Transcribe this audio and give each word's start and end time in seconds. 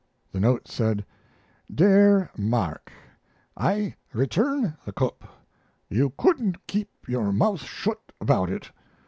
The 0.31 0.39
note 0.39 0.67
said: 0.67 1.05
Dere 1.71 2.31
Mark, 2.35 2.91
i 3.55 3.93
return 4.13 4.75
the 4.83 4.91
Cup. 4.91 5.23
You 5.91 6.11
couldn't 6.17 6.65
keep 6.65 6.89
your 7.07 7.31
mouth 7.31 7.61
shut 7.61 8.11
about 8.19 8.49
it. 8.49 8.71